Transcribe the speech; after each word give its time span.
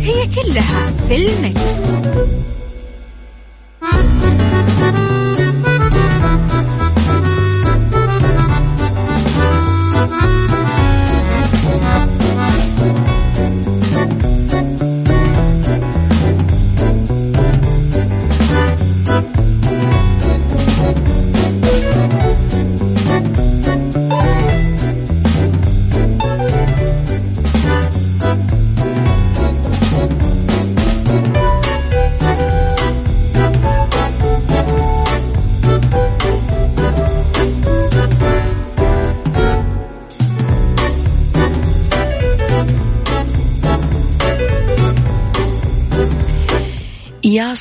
هي 0.00 0.26
كلها 0.26 0.92
في 1.08 1.16
المكس. 1.16 1.88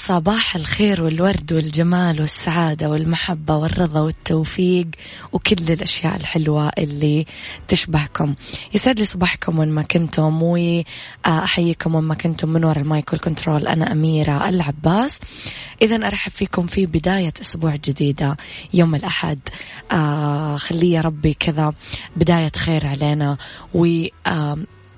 صباح 0.07 0.55
الخير 0.55 1.03
والورد 1.03 1.53
والجمال 1.53 2.21
والسعادة 2.21 2.89
والمحبة 2.89 3.55
والرضا 3.55 4.01
والتوفيق 4.01 4.87
وكل 5.31 5.71
الأشياء 5.71 6.15
الحلوة 6.15 6.71
اللي 6.77 7.25
تشبهكم. 7.67 8.35
يسعد 8.73 8.99
لي 8.99 9.05
صباحكم 9.05 9.59
وين 9.59 9.69
ما 9.69 9.81
كنتم 9.81 10.43
وأحييكم 10.43 11.95
وين 11.95 12.03
ما 12.03 12.15
كنتم 12.15 12.49
من 12.49 12.63
وراء 12.63 12.79
ال 12.79 12.88
mic 12.88 13.13
وال 13.13 13.24
control. 13.24 13.67
أنا 13.67 13.91
أميرة 13.91 14.49
العباس. 14.49 15.19
إذا 15.81 15.95
أرحب 16.07 16.31
فيكم 16.31 16.67
في 16.67 16.85
بداية 16.85 17.33
أسبوع 17.41 17.75
جديدة 17.75 18.37
يوم 18.73 18.95
الأحد. 18.95 19.39
آه 19.91 20.57
خلي 20.57 20.91
يا 20.91 21.01
ربي 21.01 21.33
كذا 21.33 21.73
بداية 22.15 22.51
خير 22.55 22.87
علينا. 22.87 23.37
و 23.73 23.85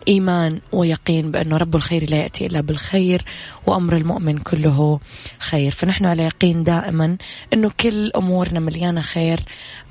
إيمان 0.09 0.61
ويقين 0.71 1.31
بأنه 1.31 1.57
رب 1.57 1.75
الخير 1.75 2.09
لا 2.09 2.17
يأتي 2.17 2.45
إلا 2.45 2.61
بالخير 2.61 3.25
وأمر 3.67 3.95
المؤمن 3.95 4.37
كله 4.37 4.99
خير. 5.39 5.71
فنحن 5.71 6.05
على 6.05 6.23
يقين 6.23 6.64
دائما 6.64 7.17
أنه 7.53 7.71
كل 7.80 8.11
أمورنا 8.15 8.59
مليانة 8.59 9.02
خير 9.02 9.39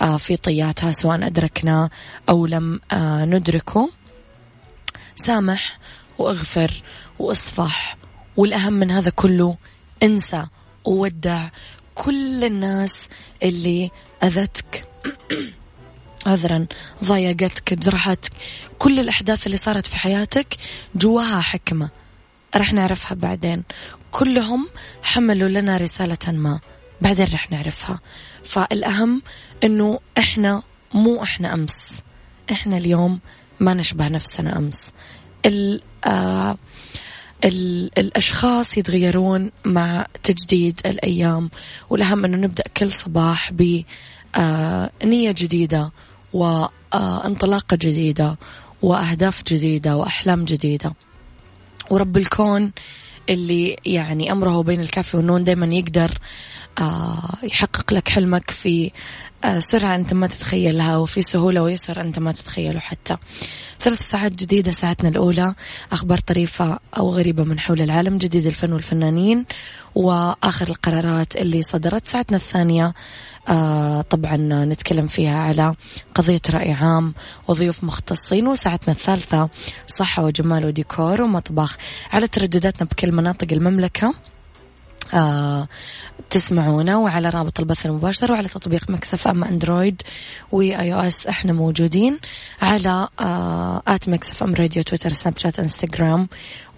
آه، 0.03 0.17
في 0.17 0.37
طياتها 0.37 0.93
سواء 0.93 1.27
أدركنا 1.27 1.91
أو 2.29 2.47
لم 2.47 2.81
آه، 2.93 3.25
ندركه. 3.25 3.91
سامح 5.17 5.79
وأغفر 6.19 6.83
وأصفح 7.19 7.97
والأهم 8.37 8.73
من 8.73 8.91
هذا 8.91 9.11
كله 9.11 9.57
انسى 10.03 10.47
وودع 10.85 11.49
كل 11.95 12.45
الناس 12.45 13.09
اللي 13.43 13.91
أذتك. 14.23 14.89
عذرا 16.29 16.67
ضايقتك 17.05 17.75
جرحتك 17.75 18.33
كل 18.79 19.01
الأحداث 19.01 19.47
اللي 19.47 19.57
صارت 19.57 19.87
في 19.87 19.97
حياتك 19.97 20.57
جواها 20.95 21.41
حكمة. 21.41 21.91
رح 22.57 22.73
نعرفها 22.73 23.15
بعدين. 23.15 23.63
كلهم 24.11 24.69
حملوا 25.03 25.49
لنا 25.49 25.77
رسالة 25.77 26.33
ما. 26.33 26.61
بعدين 27.01 27.27
رح 27.35 27.51
نعرفها. 27.51 28.01
فالأهم 28.45 29.23
أنه 29.65 30.01
إحنا 30.19 30.63
مو 30.95 31.23
إحنا 31.23 31.55
أمس. 31.55 32.03
إحنا 32.53 32.77
اليوم 32.77 33.21
ما 33.61 33.75
نشبه 33.75 34.09
نفسنا 34.09 34.59
أمس. 34.59 34.93
ال 35.47 35.81
آه 36.05 36.57
ال 37.45 37.91
الأشخاص 37.99 38.79
يتغيرون 38.79 39.51
مع 39.65 40.07
تجديد 40.23 40.81
الأيام. 40.87 41.51
والأهم 41.91 42.25
أنه 42.25 42.37
نبدأ 42.37 42.65
كل 42.77 42.93
صباح 42.93 43.53
بنية 43.53 43.85
آه 44.37 44.91
جديدة. 45.33 45.93
وانطلاقة 46.33 47.77
جديدة 47.77 48.37
وأهداف 48.83 49.43
جديدة 49.43 49.97
وأحلام 49.97 50.45
جديدة. 50.45 50.95
ورب 51.91 52.17
الكون 52.17 52.73
اللي 53.29 53.77
يعني 53.87 54.33
أمره 54.33 54.63
بين 54.63 54.81
الكافي 54.81 55.17
والنون 55.17 55.45
دايما 55.45 55.67
يقدر 55.67 56.19
آه، 56.81 57.35
يحقق 57.43 57.93
لك 57.93 58.09
حلمك 58.09 58.51
في 58.51 58.91
سرعة 59.59 59.95
أنت 59.95 60.15
ما 60.15 60.27
تتخيلها 60.27 60.97
وفي 60.97 61.23
سهولة 61.23 61.63
ويسر 61.63 62.01
أنت 62.01 62.19
ما 62.19 62.33
تتخيله 62.33 62.81
حتى. 62.81 63.17
ثلاث 63.81 64.03
ساعات 64.03 64.33
جديدة 64.33 64.71
ساعتنا 64.71 65.09
الأولى 65.09 65.55
أخبار 65.93 66.19
طريفة 66.19 66.79
أو 66.97 67.11
غريبة 67.11 67.45
من 67.45 67.61
حول 67.61 67.81
العالم 67.81 68.19
جديد 68.19 68.47
الفن 68.47 68.73
والفنانين 68.73 69.45
وآخر 69.95 70.69
القرارات 70.69 71.37
اللي 71.37 71.63
صدرت. 71.63 72.07
ساعتنا 72.07 72.37
الثانية 72.37 72.95
آه 73.49 74.01
طبعا 74.01 74.37
نتكلم 74.65 75.07
فيها 75.07 75.39
على 75.39 75.75
قضية 76.15 76.41
رأي 76.51 76.73
عام 76.73 77.15
وضيوف 77.49 77.85
مختصين. 77.85 78.47
وساعتنا 78.47 78.95
الثالثة 78.95 79.49
صحة 79.87 80.25
وجمال 80.25 80.67
وديكور 80.67 81.23
ومطبخ. 81.23 81.77
على 82.13 82.29
تردداتنا 82.29 82.89
بكل 82.89 83.13
مناطق 83.13 83.53
المملكة. 83.53 84.15
آه 85.15 85.69
تسمعونا 86.31 86.97
وعلى 86.97 87.29
رابط 87.29 87.61
البث 87.61 87.87
المباشر 87.87 88.33
وعلى 88.33 88.49
تطبيق 88.49 88.91
Mix 88.91 89.29
FM 89.29 89.45
Android 89.45 90.03
و 90.53 90.95
iOS 90.95 91.27
إحنا 91.27 91.53
موجودين 91.53 92.19
على 92.63 93.09
آه 93.21 93.83
at 93.89 94.09
Mix 94.09 94.43
FM 94.43 94.55
Radio 94.55 94.83
تويتر 94.83 95.13
سناب 95.13 95.39
شات 95.39 95.59
إنستغرام 95.59 96.29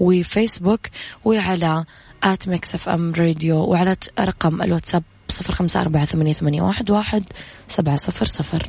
وفيسبوك 0.00 0.80
وعلى 1.24 1.84
آت 2.22 2.48
مكسف 2.48 2.88
أم 2.88 3.12
راديو 3.14 3.56
وعلى 3.56 3.96
رقم 4.20 4.62
الواتساب 4.62 5.02
صفر 5.28 5.54
خمسة 5.54 5.80
أربعة 5.80 6.04
ثمانية, 6.04 6.32
ثمانية 6.32 6.62
واحد, 6.62 6.90
واحد 6.90 7.24
سبعة 7.68 7.96
صفر 7.96 8.26
صفر. 8.26 8.68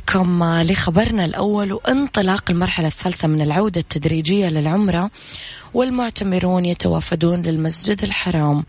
لكم 0.00 0.44
لخبرنا 0.44 1.24
الأول 1.24 1.72
وانطلاق 1.72 2.50
المرحلة 2.50 2.86
الثالثة 2.86 3.28
من 3.28 3.40
العودة 3.40 3.80
التدريجية 3.80 4.48
للعمرة 4.48 5.10
والمعتمرون 5.74 6.64
يتوافدون 6.64 7.42
للمسجد 7.42 8.02
الحرام. 8.02 8.64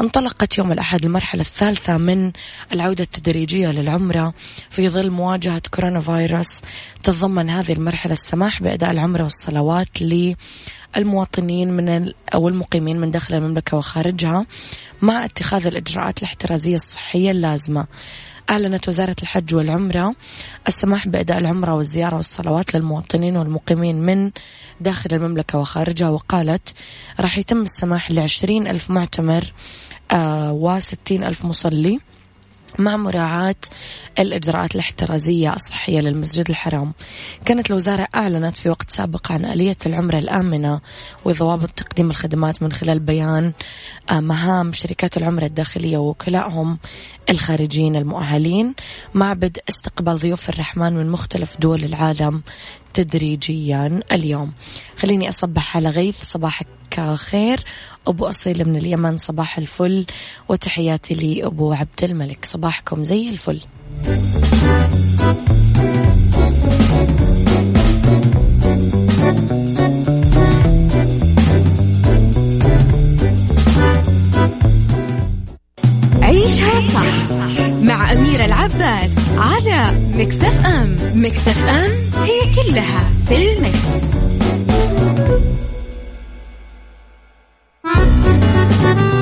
انطلقت 0.00 0.58
يوم 0.58 0.72
الأحد 0.72 1.04
المرحلة 1.04 1.40
الثالثة 1.40 1.96
من 1.96 2.32
العودة 2.72 3.04
التدريجية 3.04 3.68
للعمرة 3.68 4.34
في 4.70 4.88
ظل 4.88 5.10
مواجهة 5.10 5.62
كورونا 5.70 6.00
فيروس 6.00 6.60
تتضمن 7.02 7.50
هذه 7.50 7.72
المرحلة 7.72 8.12
السماح 8.12 8.62
بأداء 8.62 8.90
العمرة 8.90 9.22
والصلوات 9.22 9.88
للمواطنين 10.96 11.70
من 11.70 12.12
أو 12.34 12.48
المقيمين 12.48 13.00
من 13.00 13.10
داخل 13.10 13.34
المملكة 13.34 13.76
وخارجها 13.76 14.46
مع 15.02 15.24
اتخاذ 15.24 15.66
الإجراءات 15.66 16.18
الاحترازية 16.18 16.74
الصحية 16.74 17.30
اللازمة. 17.30 17.86
أعلنت 18.50 18.88
وزارة 18.88 19.16
الحج 19.22 19.54
والعمرة 19.54 20.14
السماح 20.68 21.08
بأداء 21.08 21.38
العمرة 21.38 21.74
والزيارة 21.74 22.16
والصلوات 22.16 22.74
للمواطنين 22.74 23.36
والمقيمين 23.36 24.00
من 24.00 24.30
داخل 24.80 25.10
المملكة 25.12 25.58
وخارجها 25.58 26.08
وقالت 26.08 26.74
راح 27.20 27.38
يتم 27.38 27.62
السماح 27.62 28.10
لعشرين 28.10 28.66
ألف 28.66 28.90
معتمر 28.90 29.52
آه 30.12 30.52
وستين 30.52 31.24
ألف 31.24 31.44
مصلي. 31.44 32.00
مع 32.78 32.96
مراعاة 32.96 33.54
الإجراءات 34.18 34.74
الاحترازية 34.74 35.54
الصحية 35.54 36.00
للمسجد 36.00 36.50
الحرام. 36.50 36.92
كانت 37.44 37.70
الوزارة 37.70 38.08
أعلنت 38.14 38.56
في 38.56 38.68
وقت 38.68 38.90
سابق 38.90 39.32
عن 39.32 39.44
آلية 39.44 39.76
العمرة 39.86 40.18
الآمنة 40.18 40.80
وضوابط 41.24 41.70
تقديم 41.70 42.10
الخدمات 42.10 42.62
من 42.62 42.72
خلال 42.72 42.98
بيان 42.98 43.52
آه، 44.10 44.20
مهام 44.20 44.72
شركات 44.72 45.16
العمرة 45.16 45.44
الداخلية 45.44 45.98
ووكلائهم 45.98 46.78
الخارجيين 47.30 47.96
المؤهلين 47.96 48.74
مع 49.14 49.32
بدء 49.32 49.62
استقبال 49.68 50.18
ضيوف 50.18 50.48
الرحمن 50.48 50.92
من 50.92 51.10
مختلف 51.10 51.56
دول 51.60 51.84
العالم 51.84 52.42
تدريجيا 52.94 54.00
اليوم. 54.12 54.52
خليني 54.98 55.28
أصبح 55.28 55.76
على 55.76 55.90
غيث 55.90 56.24
صباحك 56.24 56.79
خير. 57.16 57.64
أبو 58.06 58.26
أصيل 58.26 58.68
من 58.68 58.76
اليمن 58.76 59.18
صباح 59.18 59.58
الفل. 59.58 60.06
وتحياتي 60.48 61.14
لي 61.14 61.46
أبو 61.46 61.72
عبد 61.72 62.04
الملك. 62.04 62.44
صباحكم 62.44 63.04
زي 63.04 63.28
الفل. 63.28 63.60
عيشها 76.22 76.80
صح 76.80 77.32
مع 77.82 78.12
أميرة 78.12 78.44
العباس 78.44 79.10
على 79.38 79.82
مكتف 80.14 80.66
أم 80.66 80.96
مكتف 81.14 81.68
أم 81.68 81.90
هي 82.22 82.54
كلها 82.54 83.10
في 83.26 83.52
المكس. 83.52 83.88
Thank 87.92 89.14
you. 89.14 89.19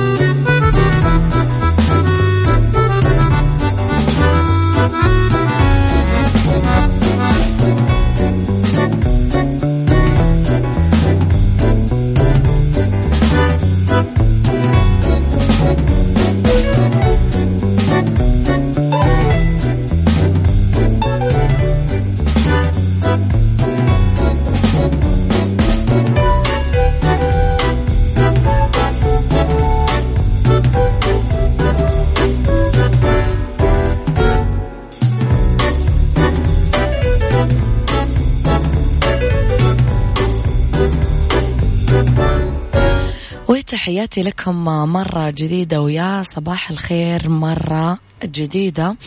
تحياتي 43.99 44.23
لكم 44.23 44.65
مرة 44.65 45.29
جديدة 45.29 45.81
ويا 45.81 46.21
صباح 46.23 46.71
الخير 46.71 47.29
مرة 47.29 47.99
جديدة. 48.23 48.97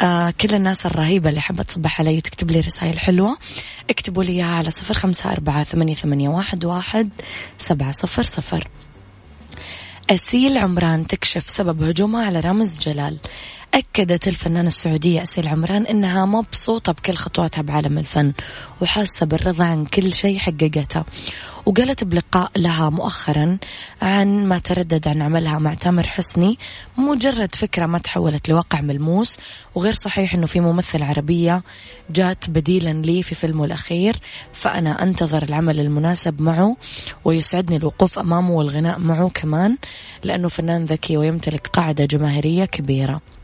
آه 0.00 0.30
كل 0.30 0.54
الناس 0.54 0.86
الرهيبة 0.86 1.30
اللي 1.30 1.40
حابة 1.40 1.62
تصبح 1.62 2.00
علي 2.00 2.16
وتكتب 2.16 2.50
لي 2.50 2.60
رسائل 2.60 2.98
حلوة 2.98 3.38
اكتبوا 3.90 4.24
لي 4.24 4.42
على 4.42 4.70
صفر 4.70 4.94
خمسة 4.94 5.32
أربعة 5.32 5.64
ثمانية, 5.64 5.94
ثمانية 5.94 6.28
واحد, 6.28 6.64
واحد 6.64 7.10
سبعة 7.58 7.92
صفر 7.92 8.22
صفر. 8.22 8.68
أسيل 10.10 10.58
عمران 10.58 11.06
تكشف 11.06 11.50
سبب 11.50 11.82
هجومها 11.82 12.26
على 12.26 12.40
رامز 12.40 12.78
جلال. 12.78 13.18
أكدت 13.76 14.28
الفنانة 14.28 14.68
السعودية 14.68 15.22
أسيل 15.22 15.48
عمران 15.48 15.86
أنها 15.86 16.26
مبسوطة 16.26 16.92
بكل 16.92 17.14
خطواتها 17.14 17.62
بعالم 17.62 17.98
الفن 17.98 18.32
وحاسة 18.82 19.26
بالرضا 19.26 19.64
عن 19.64 19.84
كل 19.84 20.14
شيء 20.14 20.38
حققته. 20.38 21.04
وقالت 21.66 22.04
بلقاء 22.04 22.50
لها 22.56 22.90
مؤخرا 22.90 23.58
عن 24.02 24.46
ما 24.46 24.58
تردد 24.58 25.08
عن 25.08 25.22
عملها 25.22 25.58
مع 25.58 25.74
تامر 25.74 26.06
حسني 26.06 26.58
مجرد 26.98 27.54
فكرة 27.54 27.86
ما 27.86 27.98
تحولت 27.98 28.48
لواقع 28.48 28.80
ملموس 28.80 29.36
وغير 29.74 29.92
صحيح 29.92 30.34
أنه 30.34 30.46
في 30.46 30.60
ممثل 30.60 31.02
عربية 31.02 31.62
جات 32.10 32.50
بديلا 32.50 32.92
لي 32.92 33.22
في 33.22 33.34
فيلمه 33.34 33.64
الأخير 33.64 34.16
فأنا 34.52 35.02
أنتظر 35.02 35.42
العمل 35.42 35.80
المناسب 35.80 36.42
معه 36.42 36.76
ويسعدني 37.24 37.76
الوقوف 37.76 38.18
أمامه 38.18 38.50
والغناء 38.50 38.98
معه 38.98 39.28
كمان 39.28 39.76
لأنه 40.24 40.48
فنان 40.48 40.84
ذكي 40.84 41.16
ويمتلك 41.16 41.66
قاعدة 41.66 42.04
جماهيرية 42.04 42.64
كبيرة. 42.64 43.35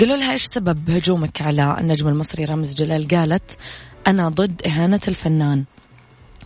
قالوا 0.00 0.16
لها 0.16 0.32
إيش 0.32 0.44
سبب 0.46 0.90
هجومك 0.90 1.42
على 1.42 1.76
النجم 1.80 2.08
المصري 2.08 2.44
رامز 2.44 2.74
جلال؟ 2.74 3.08
قالت 3.08 3.58
أنا 4.06 4.28
ضد 4.28 4.62
إهانة 4.66 5.00
الفنان. 5.08 5.64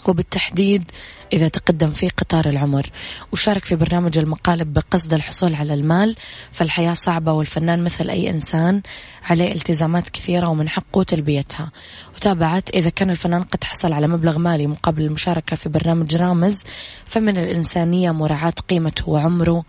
وبالتحديد 0.08 0.90
إذا 1.32 1.48
تقدم 1.48 1.90
في 1.90 2.08
قطار 2.08 2.48
العمر 2.48 2.86
وشارك 3.32 3.64
في 3.64 3.76
برنامج 3.76 4.18
المقالب 4.18 4.72
بقصد 4.72 5.14
الحصول 5.14 5.54
على 5.54 5.74
المال 5.74 6.16
فالحياة 6.52 6.92
صعبة 6.92 7.32
والفنان 7.32 7.84
مثل 7.84 8.10
أي 8.10 8.30
إنسان 8.30 8.82
عليه 9.24 9.52
التزامات 9.52 10.08
كثيرة 10.08 10.46
ومن 10.48 10.68
حقه 10.68 11.02
تلبيتها 11.02 11.72
وتابعت 12.16 12.70
إذا 12.70 12.90
كان 12.90 13.10
الفنان 13.10 13.42
قد 13.42 13.64
حصل 13.64 13.92
على 13.92 14.06
مبلغ 14.06 14.38
مالي 14.38 14.66
مقابل 14.66 15.02
المشاركة 15.02 15.56
في 15.56 15.68
برنامج 15.68 16.14
رامز 16.14 16.58
فمن 17.04 17.38
الإنسانية 17.38 18.10
مراعاة 18.10 18.54
قيمته 18.68 19.08
وعمره 19.08 19.64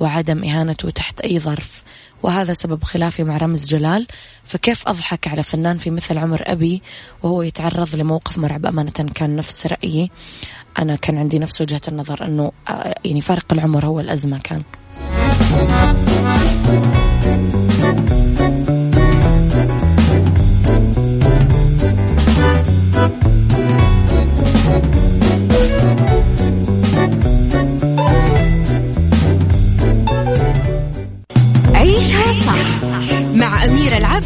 وعدم 0.00 0.44
إهانته 0.44 0.90
تحت 0.90 1.20
أي 1.20 1.38
ظرف. 1.40 1.82
وهذا 2.24 2.52
سبب 2.52 2.84
خلافي 2.84 3.24
مع 3.24 3.36
رمز 3.36 3.66
جلال. 3.66 4.06
فكيف 4.42 4.88
أضحك 4.88 5.28
على 5.28 5.42
فنان 5.42 5.78
في 5.78 5.90
مثل 5.90 6.18
عمر 6.18 6.42
أبي 6.46 6.82
وهو 7.22 7.42
يتعرض 7.42 7.94
لموقف 7.94 8.38
مرعب؟ 8.38 8.66
أمانة 8.66 8.90
كان 8.90 9.36
نفس 9.36 9.66
رأيي. 9.66 10.10
أنا 10.78 10.96
كان 10.96 11.18
عندي 11.18 11.38
نفس 11.38 11.60
وجهة 11.60 11.80
النظر 11.88 12.24
أنه 12.24 12.52
آه، 12.68 12.94
يعني 13.04 13.20
فرق 13.20 13.52
العمر 13.52 13.86
هو 13.86 14.00
الأزمة 14.00 14.38
كان. 14.38 14.62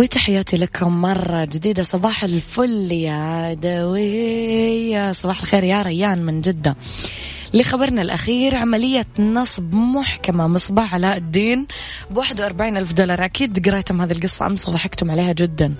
وتحياتي 0.00 0.56
لكم 0.56 1.00
مرة 1.00 1.44
جديدة. 1.44 1.82
صباح 1.82 2.24
الفل 2.24 2.92
يا 2.92 3.54
دوية 3.54 5.12
صباح 5.12 5.40
الخير 5.40 5.64
يا 5.64 5.82
ريان 5.82 6.22
من 6.22 6.40
جدة. 6.40 6.76
لخبرنا 7.54 8.02
الأخير 8.02 8.56
عملية 8.56 9.06
نصب 9.18 9.74
محكمة 9.74 10.48
مصباح 10.48 10.94
علاء 10.94 11.16
الدين 11.16 11.66
ب 12.10 12.16
41 12.16 12.76
ألف 12.76 12.92
دولار. 12.92 13.24
أكيد 13.24 13.68
قريتم 13.68 14.02
هذه 14.02 14.12
القصة 14.12 14.46
أمس 14.46 14.68
وضحكتم 14.68 15.10
عليها 15.10 15.32
جدا. 15.32 15.74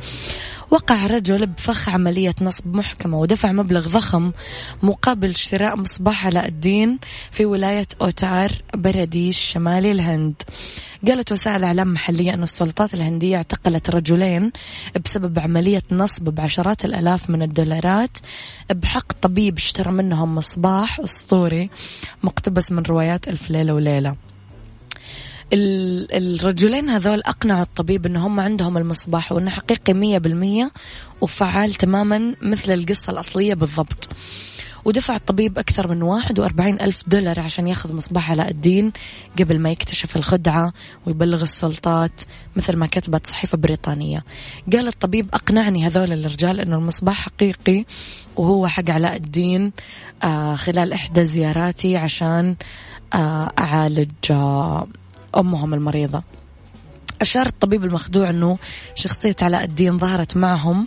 وقع 0.70 1.06
رجل 1.06 1.46
بفخ 1.46 1.88
عملية 1.88 2.34
نصب 2.40 2.74
محكمة 2.76 3.18
ودفع 3.18 3.52
مبلغ 3.52 3.88
ضخم 3.88 4.32
مقابل 4.82 5.36
شراء 5.36 5.76
مصباح 5.76 6.26
علاء 6.26 6.48
الدين 6.48 6.98
في 7.30 7.44
ولاية 7.44 7.86
أوتار 8.00 8.52
برديش 8.74 9.38
شمالي 9.38 9.92
الهند. 9.92 10.42
قالت 11.06 11.32
وسائل 11.32 11.64
إعلام 11.64 11.92
محلية 11.92 12.34
أن 12.34 12.42
السلطات 12.42 12.94
الهندية 12.94 13.36
اعتقلت 13.36 13.90
رجلين 13.90 14.52
بسبب 15.04 15.38
عملية 15.38 15.82
نصب 15.92 16.24
بعشرات 16.24 16.84
الآلاف 16.84 17.30
من 17.30 17.42
الدولارات 17.42 18.18
بحق 18.70 19.12
طبيب 19.12 19.56
اشترى 19.56 19.92
منهم 19.92 20.34
مصباح 20.34 21.00
أسطوري 21.00 21.70
مقتبس 22.22 22.72
من 22.72 22.82
روايات 22.82 23.28
ألف 23.28 23.50
ليلة 23.50 23.74
وليلة. 23.74 24.29
الرجلين 25.52 26.90
هذول 26.90 27.20
أقنعوا 27.20 27.62
الطبيب 27.62 28.06
أنه 28.06 28.26
هم 28.26 28.40
عندهم 28.40 28.76
المصباح 28.78 29.32
وأنه 29.32 29.50
حقيقي 29.50 29.92
مية 29.92 30.18
بالمية 30.18 30.70
وفعال 31.20 31.74
تماما 31.74 32.34
مثل 32.42 32.72
القصة 32.72 33.10
الأصلية 33.12 33.54
بالضبط. 33.54 34.08
ودفع 34.84 35.16
الطبيب 35.16 35.58
أكثر 35.58 35.88
من 35.88 36.02
41 36.02 36.80
ألف 36.80 37.02
دولار 37.06 37.40
عشان 37.40 37.68
يأخذ 37.68 37.94
مصباح 37.96 38.30
علاء 38.30 38.50
الدين 38.50 38.92
قبل 39.38 39.58
ما 39.58 39.70
يكتشف 39.70 40.16
الخدعة 40.16 40.72
ويبلغ 41.06 41.42
السلطات 41.42 42.22
مثل 42.56 42.76
ما 42.76 42.86
كتبت 42.86 43.26
صحيفة 43.26 43.58
بريطانية. 43.58 44.24
قال 44.72 44.88
الطبيب 44.88 45.28
أقنعني 45.34 45.86
هذول 45.86 46.12
الرجال 46.12 46.60
أنه 46.60 46.76
المصباح 46.76 47.20
حقيقي 47.24 47.84
وهو 48.36 48.66
حق 48.66 48.90
علاء 48.90 49.16
الدين 49.16 49.72
آه 50.22 50.54
خلال 50.54 50.92
إحدى 50.92 51.24
زياراتي 51.24 51.96
عشان 51.96 52.56
آه 53.14 53.52
أعالج 53.58 54.10
آه 54.30 54.86
أمهم 55.36 55.74
المريضة. 55.74 56.22
أشار 57.20 57.46
الطبيب 57.46 57.84
المخدوع 57.84 58.30
أنه 58.30 58.58
شخصية 58.94 59.36
علاء 59.42 59.64
الدين 59.64 59.98
ظهرت 59.98 60.36
معهم 60.36 60.86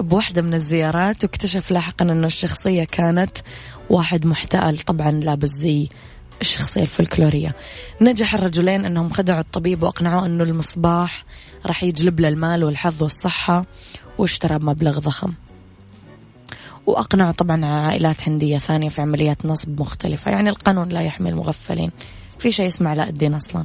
بواحدة 0.00 0.42
من 0.42 0.54
الزيارات 0.54 1.24
واكتشف 1.24 1.70
لاحقا 1.70 2.04
أنه 2.04 2.26
الشخصية 2.26 2.84
كانت 2.84 3.38
واحد 3.90 4.26
محتأل 4.26 4.78
طبعا 4.78 5.10
لابس 5.10 5.48
زي 5.48 5.88
الشخصية 6.40 6.82
الفلكلورية. 6.82 7.54
نجح 8.00 8.34
الرجلين 8.34 8.84
أنهم 8.84 9.10
خدعوا 9.10 9.40
الطبيب 9.40 9.82
وأقنعوه 9.82 10.26
أنه 10.26 10.44
المصباح 10.44 11.24
راح 11.66 11.84
يجلب 11.84 12.20
له 12.20 12.28
المال 12.28 12.64
والحظ 12.64 13.02
والصحة 13.02 13.64
واشترى 14.18 14.58
بمبلغ 14.58 14.98
ضخم. 14.98 15.32
وأقنعوا 16.86 17.32
طبعا 17.32 17.66
عائلات 17.66 18.28
هندية 18.28 18.58
ثانية 18.58 18.88
في 18.88 19.02
عمليات 19.02 19.46
نصب 19.46 19.80
مختلفة. 19.80 20.30
يعني 20.30 20.48
القانون 20.48 20.88
لا 20.88 21.00
يحمي 21.00 21.30
المغفلين. 21.30 21.90
في 22.42 22.52
شيء 22.52 22.66
اسمه 22.66 22.90
علاء 22.90 23.08
الدين 23.08 23.34
أصلا. 23.34 23.64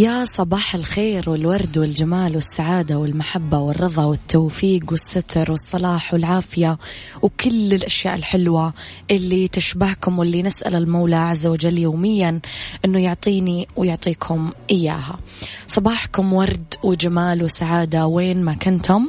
يا 0.00 0.24
صباح 0.24 0.74
الخير 0.74 1.30
والورد 1.30 1.78
والجمال 1.78 2.34
والسعادة 2.34 2.98
والمحبة 2.98 3.58
والرضا 3.58 4.04
والتوفيق 4.04 4.84
والستر 4.90 5.50
والصلاح 5.50 6.14
والعافية 6.14 6.78
وكل 7.22 7.74
الأشياء 7.74 8.14
الحلوة 8.14 8.72
اللي 9.10 9.48
تشبهكم 9.48 10.18
واللي 10.18 10.42
نسأل 10.42 10.74
المولى 10.74 11.16
عز 11.16 11.46
وجل 11.46 11.78
يوميا 11.78 12.40
أنه 12.84 12.98
يعطيني 12.98 13.68
ويعطيكم 13.76 14.52
إياها. 14.70 15.18
صباحكم 15.66 16.32
ورد 16.32 16.74
وجمال 16.82 17.42
وسعادة 17.42 18.06
وين 18.06 18.42
ما 18.42 18.54
كنتم. 18.54 19.08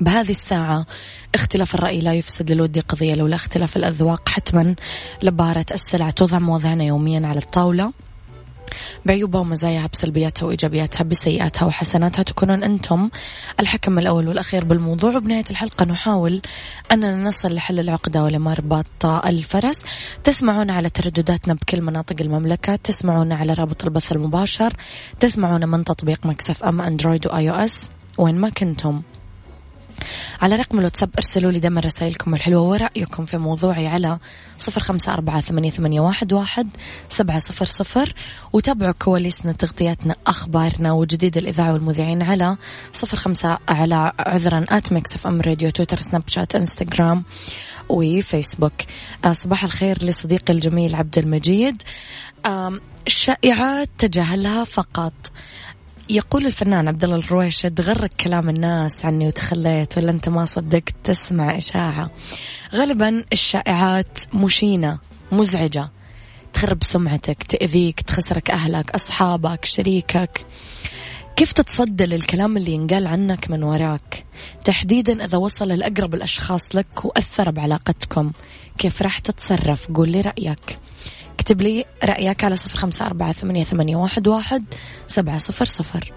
بهذه 0.00 0.30
الساعة 0.30 0.86
اختلاف 1.34 1.74
الرأي 1.74 2.00
لا 2.00 2.14
يفسد 2.14 2.52
للود 2.52 2.78
قضية 2.78 3.14
لولا 3.14 3.36
اختلاف 3.36 3.76
الأذواق 3.76 4.28
حتما 4.28 4.74
لبارة 5.22 5.66
السلع 5.74 6.10
توضع 6.10 6.38
مواضعنا 6.38 6.84
يوميا 6.84 7.26
على 7.26 7.38
الطاولة. 7.38 7.92
بعيوبها 9.06 9.40
ومزاياها 9.40 9.86
بسلبياتها 9.92 10.46
وإيجابياتها 10.46 11.04
بسيئاتها 11.04 11.66
وحسناتها. 11.66 12.22
تكونون 12.22 12.64
أنتم 12.64 13.10
الحكم 13.60 13.98
الأول 13.98 14.28
والأخير 14.28 14.64
بالموضوع. 14.64 15.16
وبنهاية 15.16 15.44
الحلقة 15.50 15.84
نحاول 15.84 16.42
أننا 16.92 17.16
نصل 17.16 17.54
لحل 17.54 17.80
العقدة 17.80 18.24
ولمربط 18.24 19.06
الفرس. 19.06 19.76
تسمعون 20.24 20.70
على 20.70 20.90
تردداتنا 20.90 21.54
بكل 21.54 21.82
مناطق 21.82 22.16
المملكة. 22.20 22.76
تسمعون 22.76 23.32
على 23.32 23.52
رابط 23.52 23.84
البث 23.84 24.12
المباشر. 24.12 24.72
تسمعون 25.20 25.68
من 25.68 25.84
تطبيق 25.84 26.26
Mix 26.26 26.64
FM 26.64 26.80
أندرويد 26.80 27.26
و 27.26 27.50
iOS. 27.50 27.80
وين 28.18 28.34
ما 28.34 28.48
كنتم. 28.48 29.02
على 30.40 30.54
رقم 30.54 30.78
الواتساب 30.78 31.10
ارسلوا 31.18 31.52
لي 31.52 31.60
دائما 31.60 31.80
رسائلكم 31.80 32.34
الحلوة 32.34 32.62
ورأيكم 32.62 33.26
في 33.26 33.38
موضوعي 33.38 33.86
على 33.86 34.18
صفر 34.56 34.80
خمسة 34.80 35.12
أربعة 35.12 35.40
ثمانية, 35.40 36.00
واحد, 36.00 36.68
سبعة 37.08 37.38
صفر 37.38 37.64
صفر. 37.64 38.14
وتابعوا 38.52 38.92
كواليسنا 38.92 39.52
تغطياتنا 39.52 40.16
أخبارنا 40.26 40.92
وجديد 40.92 41.36
الإذاعة 41.36 41.72
والمذيعين 41.72 42.22
على 42.22 42.56
صفر 42.92 43.16
خمسة 43.16 43.58
على 43.68 44.12
عذرا 44.18 44.66
at 44.68 44.92
Mix 44.92 45.14
FM 45.14 45.40
Radio 45.40 45.70
تويتر 45.70 46.00
سناب 46.00 46.22
شات 46.26 46.54
إنستغرام 46.54 47.24
وفيسبوك. 47.88 48.72
آه، 49.24 49.32
صباح 49.32 49.64
الخير 49.64 50.04
لصديقي 50.04 50.54
الجميل 50.54 50.94
عبد 50.94 51.18
المجيد. 51.18 51.82
الشائعات 53.06 53.88
تجاهلها 53.98 54.64
فقط. 54.64 55.12
يقول 56.12 56.46
الفنان 56.46 56.88
عبد 56.88 57.04
الله 57.04 57.16
الرويشد 57.16 57.80
غرك 57.80 58.12
كلام 58.20 58.48
الناس 58.48 59.04
عني 59.04 59.26
وتخليت 59.26 59.98
ولا 59.98 60.10
أنت 60.10 60.28
ما 60.28 60.44
صدقت؟ 60.44 60.94
تسمع 61.04 61.56
إشاعة. 61.56 62.10
غالبا 62.74 63.24
الشائعات 63.32 64.34
مشينة 64.34 64.98
مزعجة. 65.32 65.90
تخرب 66.52 66.84
سمعتك 66.84 67.42
تأذيك 67.42 68.00
تخسرك 68.00 68.50
أهلك 68.50 68.90
أصحابك 68.90 69.64
شريكك. 69.64 70.46
كيف 71.36 71.52
تتصدى 71.52 72.04
للكلام 72.04 72.56
اللي 72.56 72.72
ينقال 72.72 73.06
عنك 73.06 73.50
من 73.50 73.62
وراك؟ 73.62 74.24
تحديدا 74.64 75.24
إذا 75.24 75.38
وصل 75.38 75.72
الأقرب 75.72 76.14
الأشخاص 76.14 76.76
لك 76.76 77.04
وأثر 77.04 77.50
بعلاقتكم. 77.50 78.32
كيف 78.78 79.02
راح 79.02 79.18
تتصرف؟ 79.18 79.90
قول 79.90 80.08
لي 80.08 80.20
رأيك. 80.20 80.78
اكتب 81.34 81.60
لي 81.60 81.84
رأيك 82.04 82.44
على 82.44 82.56
صفر 82.56 82.78
خمسة 82.78 83.06
أربعة 83.06 83.32
ثمانية, 83.32 83.64
ثمانية 83.64 83.96
واحد, 83.96 84.28
واحد 84.28 84.64
سبعة 85.06 85.38
صفر 85.38 85.64
صفر. 85.64 86.12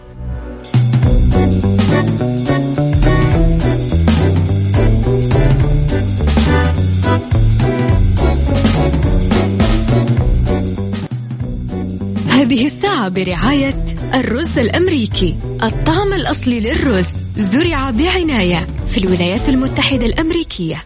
هذه 12.29 12.65
الساعة 12.65 13.09
برعاية 13.09 13.85
الرز 14.13 14.59
الأمريكي. 14.59 15.35
الطعم 15.63 16.13
الأصلي 16.13 16.59
للرز 16.59 17.07
زرع 17.35 17.89
بعناية 17.89 18.67
في 18.87 18.97
الولايات 18.97 19.49
المتحدة 19.49 20.05
الأمريكية. 20.05 20.85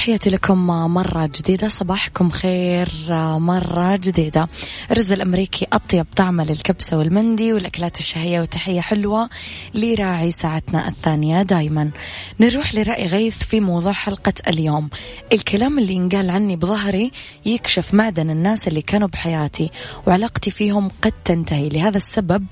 تحياتي 0.00 0.30
لكم 0.30 0.66
مرة 0.66 1.26
جديدة 1.26 1.68
صباحكم 1.68 2.30
خير 2.30 2.88
مرة 3.38 3.96
جديدة. 3.96 4.48
الرز 4.90 5.12
الأمريكي 5.12 5.66
أطيب 5.72 6.06
طعمة 6.16 6.44
للكبسة 6.44 6.98
والمندي 6.98 7.52
والأكلات 7.52 7.98
الشهية 7.98 8.40
وتحية 8.40 8.80
حلوة 8.80 9.28
لراعي 9.74 10.30
ساعتنا 10.30 10.88
الثانية 10.88 11.42
دايما. 11.42 11.90
نروح 12.40 12.74
لرأي 12.74 13.06
غيث 13.06 13.38
في 13.38 13.60
موضوع 13.60 13.92
حلقة 13.92 14.32
اليوم. 14.48 14.90
الكلام 15.32 15.78
اللي 15.78 15.92
ينقال 15.92 16.30
عني 16.30 16.56
بظهري 16.56 17.12
يكشف 17.46 17.94
معدن 17.94 18.30
الناس 18.30 18.68
اللي 18.68 18.82
كانوا 18.82 19.08
بحياتي 19.08 19.70
وعلاقتي 20.06 20.50
فيهم 20.50 20.90
قد 21.02 21.12
تنتهي. 21.24 21.68
لهذا 21.68 21.96
السبب 21.96 22.46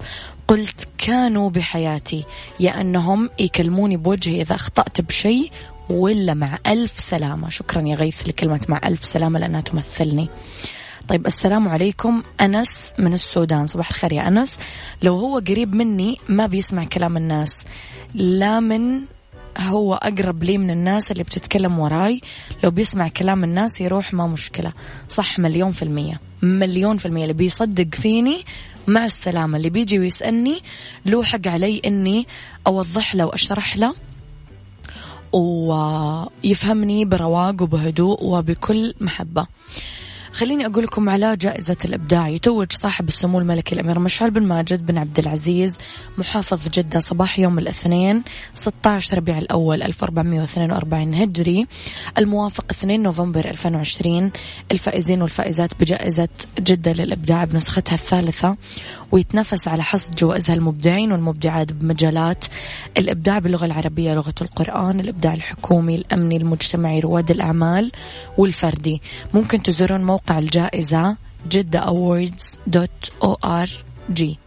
قلت 0.48 0.88
كانوا 0.98 1.50
بحياتي 1.50 2.24
يا 2.60 2.80
أنهم 2.80 3.30
يكلموني 3.38 3.96
بوجهي 3.96 4.42
إذا 4.42 4.54
أخطأت 4.54 5.00
بشيء 5.00 5.50
ولا 5.90 6.34
مع 6.34 6.58
ألف 6.66 7.00
سلامة. 7.00 7.48
شكرا 7.48 7.82
يا 7.82 7.94
غيث 7.94 8.28
لكلمة 8.28 8.60
مع 8.68 8.80
ألف 8.84 9.04
سلامة 9.04 9.38
لأنها 9.38 9.60
تمثلني. 9.60 10.28
طيب 11.08 11.26
السلام 11.26 11.68
عليكم. 11.68 12.22
أنس 12.40 12.92
من 12.98 13.14
السودان. 13.14 13.66
صباح 13.66 13.90
الخير 13.90 14.12
يا 14.12 14.28
أنس. 14.28 14.52
لو 15.02 15.16
هو 15.16 15.38
قريب 15.38 15.74
مني 15.74 16.16
ما 16.28 16.46
بيسمع 16.46 16.84
كلام 16.84 17.16
الناس. 17.16 17.64
لا 18.14 18.60
من 18.60 19.00
هو 19.58 19.94
أقرب 19.94 20.44
لي 20.44 20.58
من 20.58 20.70
الناس 20.70 21.12
اللي 21.12 21.22
بتتكلم 21.22 21.78
وراي. 21.78 22.20
لو 22.64 22.70
بيسمع 22.70 23.08
كلام 23.08 23.44
الناس 23.44 23.80
يروح 23.80 24.14
ما 24.14 24.26
مشكلة. 24.26 24.72
صح 25.08 25.38
مليون 25.38 25.72
في 25.72 25.82
المية. 25.82 26.20
مليون 26.42 26.96
في 26.96 27.06
المية. 27.06 27.22
اللي 27.22 27.34
بيصدق 27.34 27.94
فيني 27.94 28.44
مع 28.86 29.04
السلامة. 29.04 29.56
اللي 29.56 29.70
بيجي 29.70 29.98
ويسألني 29.98 30.62
له 31.06 31.22
حق 31.22 31.48
علي 31.48 31.82
إني 31.84 32.26
أوضح 32.66 33.14
له 33.14 33.26
وأشرح 33.26 33.76
له 33.76 33.94
ويفهمني 35.36 37.04
برواق 37.04 37.62
وبهدوء 37.62 38.24
وبكل 38.24 38.94
محبة. 39.00 39.46
خليني 40.38 40.66
أقول 40.66 40.84
لكم 40.84 41.08
على 41.08 41.36
جائزة 41.36 41.76
الإبداع. 41.84 42.28
يتوج 42.28 42.72
صاحب 42.72 43.08
السمو 43.08 43.38
الملكي 43.38 43.74
الأمير 43.74 43.98
مشعل 43.98 44.30
بن 44.30 44.42
ماجد 44.42 44.86
بن 44.86 44.98
عبد 44.98 45.18
العزيز 45.18 45.78
محافظ 46.18 46.68
جدة 46.68 47.00
صباح 47.00 47.38
يوم 47.38 47.58
الاثنين 47.58 48.22
16 48.54 49.16
ربيع 49.16 49.38
الأول 49.38 49.82
1442 49.82 51.14
هجري. 51.14 51.66
الموافق 52.18 52.64
2 52.70 53.02
نوفمبر 53.02 53.50
2020 53.50 54.30
الفائزين 54.72 55.22
والفائزات 55.22 55.80
بجائزة 55.80 56.28
جدة 56.58 56.92
للإبداع 56.92 57.44
بنسختها 57.44 57.94
الثالثة. 57.94 58.56
ويتنافس 59.12 59.68
على 59.68 59.82
حصد 59.82 60.14
جوائزها 60.14 60.54
المبدعين 60.54 61.12
والمبدعات 61.12 61.72
بمجالات 61.72 62.44
الإبداع 62.98 63.38
باللغة 63.38 63.64
العربية 63.64 64.14
لغة 64.14 64.34
القرآن 64.40 65.00
الإبداع 65.00 65.34
الحكومي 65.34 65.94
الأمني 65.94 66.36
المجتمعي 66.36 67.00
رواد 67.00 67.30
الأعمال 67.30 67.92
والفردي. 68.38 69.02
ممكن 69.34 69.62
تزورون 69.62 70.04
موقع 70.04 70.27
الجائزة 70.30 71.16
جدة 71.48 71.78
awards 71.78 72.44
dot 72.66 73.10
O 73.22 73.34
R 73.44 73.70
G 74.10 74.38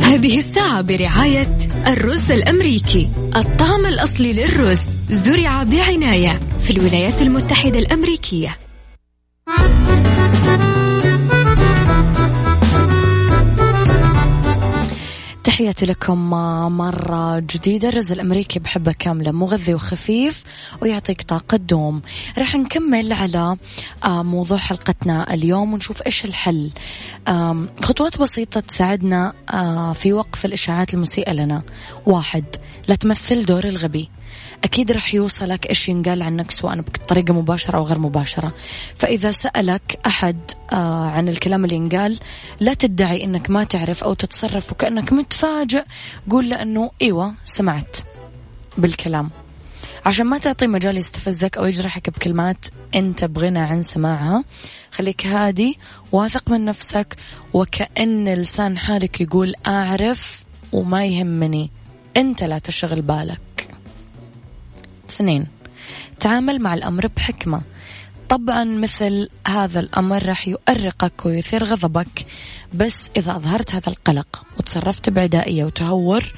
هذه 0.00 0.38
الساعة 0.38 0.80
برعاية 0.80 1.58
الرز 1.86 2.32
الأمريكي. 2.32 3.08
الطعم 3.36 3.86
الأصلي 3.86 4.32
للرز 4.32 4.80
زرع 5.08 5.62
بعناية 5.62 6.40
في 6.60 6.70
الولايات 6.70 7.22
المتحدة 7.22 7.78
الأمريكية. 7.78 8.56
تحياتي 15.60 15.86
لكم 15.86 16.30
مرة 16.76 17.38
جديدة. 17.38 17.88
الرز 17.88 18.12
الأمريكي 18.12 18.58
بحبة 18.58 18.92
كاملة 18.92 19.32
مغذي 19.32 19.74
وخفيف 19.74 20.44
ويعطيك 20.82 21.22
طاقة 21.22 21.56
دوم. 21.56 22.02
راح 22.38 22.56
نكمل 22.56 23.12
على 23.12 23.56
آه، 24.04 24.22
موضوع 24.22 24.58
حلقتنا 24.58 25.34
اليوم 25.34 25.72
ونشوف 25.72 26.02
إيش 26.06 26.24
الحل. 26.24 26.70
خطوات 27.82 28.18
بسيطة 28.18 28.60
تساعدنا 28.60 29.32
آه، 29.52 29.92
في 29.92 30.12
وقف 30.12 30.44
الإشاعات 30.44 30.94
المسيئة 30.94 31.32
لنا. 31.32 31.62
واحد 32.06 32.44
لا 32.88 32.94
تمثل 32.94 33.44
دور 33.44 33.64
الغبي. 33.64 34.10
أكيد 34.64 34.92
رح 34.92 35.14
يوصلك 35.14 35.66
إيش 35.66 35.88
ينقال 35.88 36.22
عنك 36.22 36.50
سواء 36.50 36.80
بطريقة 36.80 37.34
مباشرة 37.34 37.76
أو 37.76 37.84
غير 37.84 37.98
مباشرة. 37.98 38.52
فإذا 38.96 39.30
سألك 39.30 40.00
أحد 40.06 40.36
آه 40.72 41.10
عن 41.10 41.28
الكلام 41.28 41.64
اللي 41.64 41.76
ينقال 41.76 42.18
لا 42.60 42.74
تدعي 42.74 43.24
أنك 43.24 43.50
ما 43.50 43.64
تعرف 43.64 44.04
أو 44.04 44.14
تتصرف 44.14 44.72
وكأنك 44.72 45.12
متفاجئ. 45.12 45.84
قول 46.30 46.50
له 46.50 46.62
أنه 46.62 46.90
إيوة 47.02 47.34
سمعت 47.44 47.96
بالكلام. 48.78 49.30
عشان 50.06 50.26
ما 50.26 50.38
تعطي 50.38 50.66
مجال 50.66 50.96
يستفزك 50.96 51.58
أو 51.58 51.66
يجرحك 51.66 52.10
بكلمات 52.10 52.66
أنت 52.94 53.24
بغنى 53.24 53.58
عن 53.58 53.82
سماعها 53.82 54.44
خليك 54.92 55.26
هادي 55.26 55.78
واثق 56.12 56.50
من 56.50 56.64
نفسك 56.64 57.16
وكأن 57.52 58.34
لسان 58.34 58.78
حالك 58.78 59.20
يقول 59.20 59.54
أعرف 59.66 60.44
وما 60.72 61.06
يهمني. 61.06 61.70
أنت 62.16 62.42
لا 62.44 62.58
تشغل 62.58 63.00
بالك. 63.00 63.49
اثنين 65.20 65.46
تعامل 66.20 66.58
مع 66.58 66.74
الأمر 66.74 67.06
بحكمة. 67.06 67.62
طبعا 68.28 68.64
مثل 68.64 69.28
هذا 69.46 69.80
الأمر 69.80 70.26
راح 70.26 70.48
يؤرقك 70.48 71.26
ويثير 71.26 71.64
غضبك 71.64 72.26
بس 72.74 73.10
إذا 73.16 73.36
أظهرت 73.36 73.74
هذا 73.74 73.88
القلق 73.88 74.42
وتصرفت 74.58 75.10
بعدائية 75.10 75.64
وتهور 75.64 76.32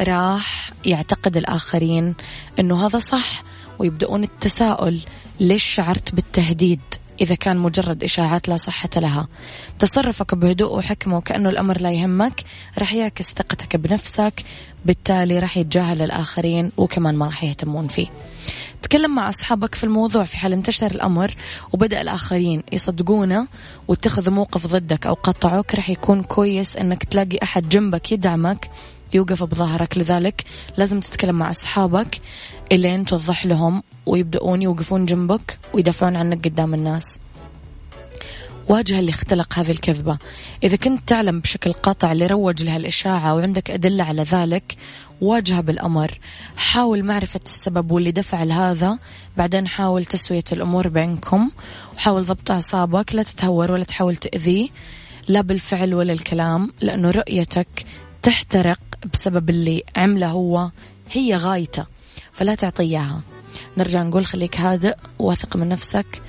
راح 0.00 0.72
يعتقد 0.84 1.36
الآخرين 1.36 2.14
أنه 2.58 2.86
هذا 2.86 2.98
صح 2.98 3.42
ويبدأون 3.78 4.22
التساؤل 4.22 5.00
ليش 5.40 5.64
شعرت 5.64 6.14
بالتهديد؟ 6.14 6.80
إذا 7.20 7.34
كان 7.34 7.56
مجرد 7.56 8.04
إشاعات 8.04 8.48
لا 8.48 8.56
صحة 8.56 8.88
لها. 8.96 9.28
تصرفك 9.78 10.34
بهدوء 10.34 10.76
وحكمة 10.76 11.16
وكأنه 11.16 11.48
الأمر 11.48 11.80
لا 11.80 11.92
يهمك. 11.92 12.44
راح 12.78 12.92
يعكس 12.92 13.24
ثقتك 13.24 13.76
بنفسك. 13.76 14.44
بالتالي 14.84 15.38
راح 15.38 15.56
يتجاهل 15.56 16.02
الآخرين 16.02 16.72
وكمان 16.76 17.14
ما 17.14 17.26
راح 17.26 17.44
يهتمون 17.44 17.88
فيه. 17.88 18.06
تكلم 18.82 19.14
مع 19.14 19.28
أصحابك 19.28 19.74
في 19.74 19.84
الموضوع 19.84 20.24
في 20.24 20.36
حال 20.36 20.52
انتشر 20.52 20.90
الأمر 20.90 21.34
وبدأ 21.72 22.00
الآخرين 22.00 22.62
يصدقونه 22.72 23.46
واتخذوا 23.88 24.34
موقف 24.34 24.66
ضدك 24.66 25.06
أو 25.06 25.14
قطعوك. 25.14 25.74
راح 25.74 25.90
يكون 25.90 26.22
كويس 26.22 26.76
أنك 26.76 27.04
تلاقي 27.04 27.38
أحد 27.42 27.68
جنبك 27.68 28.12
يدعمك 28.12 28.70
يوقف 29.14 29.42
بظهرك. 29.42 29.98
لذلك 29.98 30.44
لازم 30.76 31.00
تتكلم 31.00 31.34
مع 31.34 31.50
أصحابك 31.50 32.20
إلين 32.72 33.04
توضح 33.04 33.46
لهم 33.46 33.82
ويبدأون 34.06 34.62
يوقفون 34.62 35.04
جنبك 35.04 35.58
ويدافعون 35.74 36.16
عنك 36.16 36.44
قدام 36.44 36.74
الناس. 36.74 37.18
واجه 38.68 38.98
اللي 38.98 39.10
اختلق 39.10 39.58
هذه 39.58 39.70
الكذبة. 39.70 40.18
إذا 40.62 40.76
كنت 40.76 41.08
تعلم 41.08 41.40
بشكل 41.40 41.72
قاطع 41.72 42.12
اللي 42.12 42.26
روج 42.26 42.62
لها 42.62 42.76
الإشاعة 42.76 43.34
وعندك 43.34 43.70
أدلة 43.70 44.04
على 44.04 44.22
ذلك 44.22 44.76
واجه 45.20 45.60
بالأمر. 45.60 46.18
حاول 46.56 47.04
معرفة 47.04 47.40
السبب 47.46 47.92
واللي 47.92 48.10
دفع 48.12 48.42
لهذا. 48.42 48.98
بعدين 49.36 49.68
حاول 49.68 50.04
تسوية 50.04 50.44
الأمور 50.52 50.88
بينكم. 50.88 51.50
وحاول 51.96 52.24
ضبط 52.24 52.50
أعصابك. 52.50 53.14
لا 53.14 53.22
تتهور 53.22 53.72
ولا 53.72 53.84
تحاول 53.84 54.16
تأذيه 54.16 54.68
لا 55.28 55.40
بالفعل 55.40 55.94
ولا 55.94 56.12
الكلام 56.12 56.72
لأنه 56.80 57.10
رؤيتك 57.10 57.84
تحترق. 58.22 58.78
بسبب 59.12 59.50
اللي 59.50 59.82
عمله 59.96 60.28
هو. 60.28 60.70
هي 61.10 61.36
غايته 61.36 61.86
فلا 62.32 62.54
تعطيه 62.54 62.84
إياها. 62.84 63.20
نرجع 63.76 64.02
نقول 64.02 64.26
خليك 64.26 64.60
هادئ 64.60 64.94
واثق 65.18 65.56
من 65.56 65.68
نفسك 65.68 66.22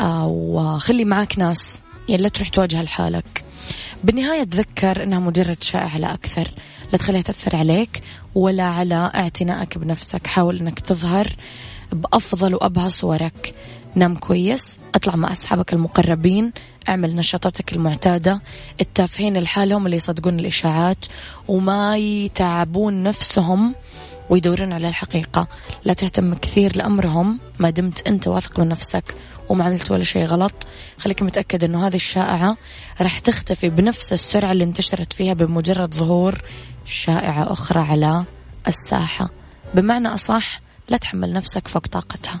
آه، 0.00 0.26
وخلي 0.26 1.04
معك 1.04 1.38
ناس 1.38 1.78
يعني 2.08 2.22
لا 2.22 2.28
تروح 2.28 2.48
تواجه 2.48 2.82
لحالك. 2.82 3.44
بالنهاية 4.04 4.44
تذكر 4.44 5.02
أنها 5.02 5.18
مجرد 5.18 5.62
شائعة 5.62 5.98
لا 5.98 6.14
أكثر. 6.14 6.48
لا 6.92 6.98
تخليها 6.98 7.22
تأثر 7.22 7.56
عليك 7.56 8.02
ولا 8.34 8.62
على 8.64 9.10
اعتنائك 9.14 9.78
بنفسك. 9.78 10.26
حاول 10.26 10.58
أنك 10.58 10.80
تظهر 10.80 11.32
بأفضل 11.92 12.54
وأبهى 12.54 12.90
صورك. 12.90 13.54
نام 13.96 14.14
كويس 14.14 14.78
أطلع 14.94 15.16
مع 15.16 15.32
أصحابك 15.32 15.72
المقربين 15.72 16.52
أعمل 16.88 17.16
نشاطاتك 17.16 17.72
المعتادة. 17.72 18.40
التافهين 18.80 19.38
لحالهم 19.38 19.86
اللي 19.86 19.96
يصدقون 19.96 20.40
الإشاعات 20.40 21.06
وما 21.48 21.96
يتعبون 21.96 23.02
نفسهم 23.02 23.74
ويدورون 24.30 24.72
على 24.72 24.88
الحقيقة. 24.88 25.48
لا 25.84 25.92
تهتم 25.92 26.34
كثير 26.34 26.76
لأمرهم 26.76 27.38
ما 27.58 27.70
دمت 27.70 28.06
أنت 28.06 28.28
واثق 28.28 28.60
من 28.60 28.68
نفسك 28.68 29.14
وما 29.48 29.64
عملت 29.64 29.90
ولا 29.90 30.04
شيء 30.04 30.24
غلط. 30.24 30.66
خليك 30.98 31.22
متأكد 31.22 31.64
أنه 31.64 31.86
هذه 31.86 31.96
الشائعة 31.96 32.56
راح 33.00 33.18
تختفي 33.18 33.70
بنفس 33.70 34.12
السرعة 34.12 34.52
اللي 34.52 34.64
انتشرت 34.64 35.12
فيها 35.12 35.34
بمجرد 35.34 35.94
ظهور 35.94 36.42
شائعة 36.84 37.52
أخرى 37.52 37.80
على 37.80 38.24
الساحة. 38.68 39.30
بمعنى 39.74 40.08
أصح 40.08 40.60
لا 40.88 40.96
تحمل 40.96 41.32
نفسك 41.32 41.68
فوق 41.68 41.86
طاقتها. 41.86 42.40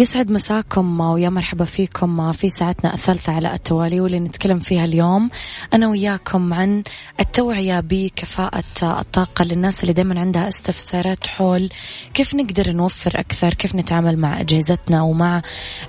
يسعد 0.00 0.30
مساكم 0.30 1.00
ويا 1.00 1.28
مرحبا 1.28 1.64
فيكم 1.64 2.32
في 2.32 2.50
ساعتنا 2.50 2.94
الثالثة 2.94 3.32
على 3.32 3.54
التوالي 3.54 4.00
واللي 4.00 4.20
نتكلم 4.20 4.58
فيها 4.60 4.84
اليوم. 4.84 5.30
أنا 5.74 5.88
وياكم 5.88 6.54
عن 6.54 6.82
التوعية 7.20 7.80
بكفاءة 7.80 8.64
الطاقة 8.82 9.44
للناس 9.44 9.82
اللي 9.82 9.92
دائما 9.92 10.20
عندها 10.20 10.48
استفسارات 10.48 11.26
حول 11.26 11.68
كيف 12.14 12.34
نقدر 12.34 12.72
نوفر 12.72 13.20
أكثر 13.20 13.54
كيف 13.54 13.74
نتعامل 13.74 14.18
مع 14.18 14.40
أجهزتنا 14.40 15.02
ومع 15.02 15.42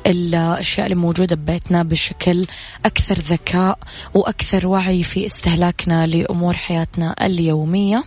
الأشياء 0.07 0.85
اللي 0.85 0.95
موجودة 0.95 1.35
ببيتنا 1.35 1.83
بشكل 1.83 2.45
أكثر 2.85 3.19
ذكاء 3.19 3.79
وأكثر 4.13 4.67
وعي 4.67 5.03
في 5.03 5.25
استهلاكنا 5.25 6.07
لأمور 6.07 6.53
حياتنا 6.53 7.15
اليومية. 7.21 8.03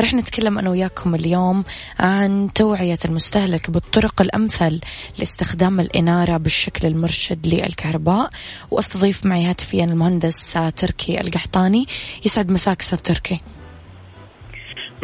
رح 0.00 0.14
نتكلم 0.14 0.58
أنا 0.58 0.70
وياكم 0.70 1.14
اليوم 1.14 1.64
عن 1.98 2.50
توعية 2.54 2.98
المستهلك 3.04 3.70
بالطرق 3.70 4.20
الأمثل 4.20 4.80
استخدام 5.32 5.80
الإنارة 5.80 6.36
بالشكل 6.36 6.88
المرشد 6.88 7.46
للكهرباء 7.46 8.30
وأستضيف 8.70 9.26
معي 9.26 9.44
هاتفيا 9.44 9.84
المهندس 9.84 10.58
تركي 10.76 11.20
القحطاني 11.20 11.86
يسعد 12.26 12.50
مساك 12.50 12.80
أستاذ 12.80 12.98
تركي 12.98 13.40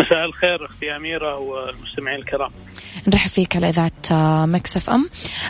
مساء 0.00 0.24
الخير 0.24 0.66
أختي 0.66 0.96
أميرة 0.96 1.40
والمستمعين 1.40 2.18
الكرام. 2.18 2.50
نرحب 3.08 3.30
فيك 3.30 3.56
على 3.56 3.68
إذاعة 3.68 4.46
مكسف 4.46 4.90
إم. 4.90 5.08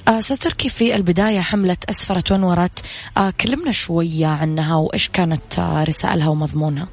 أستاذ 0.08 0.36
تركي 0.36 0.68
في 0.68 0.94
البداية 0.96 1.40
حمله 1.40 1.76
أسفرت 1.90 2.32
ونورت 2.32 2.84
آه، 3.16 3.32
كلمنا 3.40 3.70
شوية 3.70 4.26
عنها 4.26 4.76
وإيش 4.76 5.08
كانت 5.08 5.58
آه، 5.58 5.84
رسائلها 5.84 6.28
ومضمونها. 6.28 6.88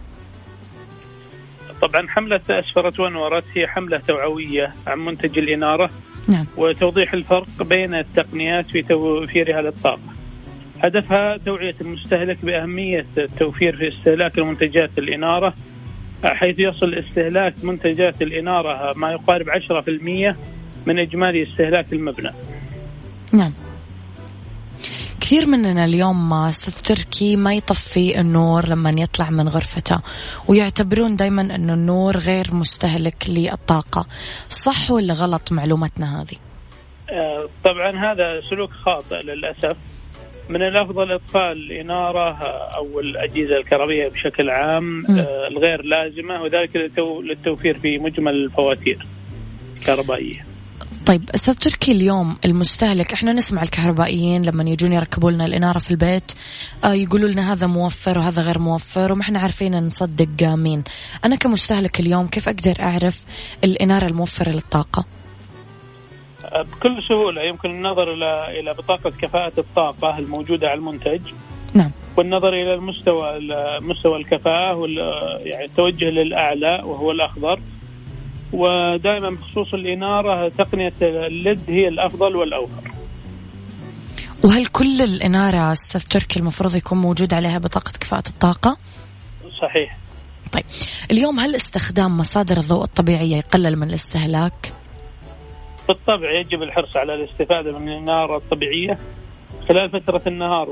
طبعا 1.81 2.07
حملة 2.07 2.41
أسفرت 2.49 2.99
ونورت 2.99 3.45
هي 3.53 3.67
حملة 3.67 3.97
توعوية 3.97 4.69
عن 4.87 4.99
منتج 4.99 5.37
الإنارة 5.37 5.89
نعم. 6.27 6.45
وتوضيح 6.57 7.13
الفرق 7.13 7.63
بين 7.63 7.95
التقنيات 7.95 8.71
في 8.71 8.81
توفيرها 8.81 9.61
للطاقة 9.61 10.15
هدفها 10.79 11.37
توعية 11.37 11.75
المستهلك 11.81 12.37
بأهمية 12.43 13.05
التوفير 13.17 13.77
في 13.77 13.87
استهلاك 13.87 14.37
المنتجات 14.37 14.89
الإنارة 14.97 15.53
حيث 16.23 16.59
يصل 16.59 16.93
استهلاك 16.93 17.53
منتجات 17.63 18.21
الإنارة 18.21 18.93
ما 18.97 19.11
يقارب 19.11 19.49
10% 19.49 20.35
من 20.85 20.99
إجمالي 20.99 21.43
استهلاك 21.43 21.93
المبنى. 21.93 22.31
نعم. 23.31 23.51
كثير 25.25 25.45
مننا 25.47 25.85
اليوم 25.85 26.33
أستاذ 26.33 26.73
تركي 26.73 27.35
ما 27.35 27.53
يطفي 27.53 28.19
النور 28.21 28.65
لما 28.67 28.89
يطلع 28.89 29.29
من 29.29 29.47
غرفته 29.47 29.99
ويعتبرون 30.49 31.15
دائما 31.15 31.41
إنه 31.41 31.73
النور 31.73 32.17
غير 32.17 32.45
مستهلك 32.51 33.15
للطاقة. 33.29 34.05
صح 34.49 34.91
ولا 34.91 35.13
غلط 35.13 35.51
معلومتنا 35.51 36.21
هذه؟ 36.21 36.37
آه، 37.11 37.49
طبعا 37.63 37.89
هذا 37.89 38.41
سلوك 38.41 38.69
خاطئ 38.71 39.15
للأسف. 39.15 39.77
من 40.49 40.61
الأفضل 40.61 41.11
اطفاء 41.11 41.51
الاناره 41.51 42.37
أو 42.77 42.99
الأجهزة 42.99 43.57
الكهربائية 43.57 44.07
بشكل 44.09 44.49
عام 44.49 45.05
آه، 45.05 45.47
الغير 45.47 45.81
لازمة 45.81 46.41
وذلك 46.41 46.75
للتوفير 47.23 47.79
في 47.79 47.97
مجمل 47.97 48.33
الفواتير 48.33 49.05
الكهربائية. 49.77 50.54
طيب 51.05 51.29
أستاذ 51.35 51.53
تركي 51.53 51.91
اليوم 51.91 52.37
المستهلك 52.45 53.13
إحنا 53.13 53.33
نسمع 53.33 53.63
الكهربائيين 53.63 54.45
لما 54.45 54.63
يجون 54.69 54.93
يركبوا 54.93 55.31
لنا 55.31 55.45
الإنارة 55.45 55.79
في 55.79 55.91
البيت 55.91 56.31
آه 56.83 56.93
يقولوا 56.93 57.29
لنا 57.29 57.53
هذا 57.53 57.67
موفر 57.67 58.19
وهذا 58.19 58.41
غير 58.41 58.59
موفر 58.59 59.11
وما 59.11 59.21
إحنا 59.21 59.39
عارفين 59.39 59.85
نصدق 59.85 60.43
مين. 60.43 60.83
أنا 61.25 61.35
كمستهلك 61.35 61.99
اليوم 61.99 62.27
كيف 62.27 62.49
أقدر 62.49 62.73
أعرف 62.83 63.25
الإنارة 63.63 64.07
الموفرة 64.07 64.49
للطاقة؟ 64.49 65.05
آه، 66.45 66.61
بكل 66.61 67.03
سهولة 67.09 67.41
يمكن 67.41 67.69
النظر 67.69 68.13
إلى 68.13 68.59
إلى 68.59 68.73
بطاقة 68.73 69.09
كفاءة 69.09 69.59
الطاقة 69.59 70.19
الموجودة 70.19 70.67
على 70.67 70.77
المنتج. 70.77 71.21
نعم. 71.73 71.91
والنظر 72.17 72.49
إلى 72.49 72.73
المستوى 72.73 73.39
مستوى 73.81 74.17
الكفاءة 74.17 74.87
يعني 75.39 75.65
التوجه 75.65 76.05
للأعلى 76.05 76.81
وهو 76.85 77.11
الأخضر. 77.11 77.59
ودائما 78.53 79.29
بخصوص 79.29 79.73
الإنارة 79.73 80.49
تقنية 80.49 80.93
الليد 81.01 81.61
هي 81.69 81.87
الأفضل 81.87 82.35
والأوفر 82.35 82.91
وهل 84.43 84.65
كل 84.65 85.01
الإنارة 85.01 85.71
أستاذ 85.71 86.01
تركي 86.01 86.39
المفروض 86.39 86.75
يكون 86.75 86.97
موجود 86.97 87.33
عليها 87.33 87.57
بطاقة 87.57 87.91
كفاءة 87.99 88.29
الطاقة؟ 88.29 88.77
صحيح 89.61 89.97
طيب 90.51 90.63
اليوم 91.11 91.39
هل 91.39 91.55
استخدام 91.55 92.17
مصادر 92.17 92.57
الضوء 92.57 92.83
الطبيعية 92.83 93.37
يقلل 93.37 93.75
من 93.75 93.89
الاستهلاك؟ 93.89 94.73
بالطبع 95.87 96.39
يجب 96.39 96.63
الحرص 96.63 96.97
على 96.97 97.13
الاستفادة 97.13 97.79
من 97.79 97.89
الإنارة 97.89 98.37
الطبيعية 98.37 98.99
خلال 99.69 99.89
فترة 99.89 100.21
النهار 100.27 100.69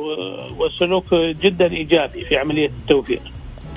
والسلوك 0.58 1.06
جدا 1.14 1.72
إيجابي 1.72 2.26
في 2.26 2.38
عملية 2.38 2.68
التوفير 2.68 3.22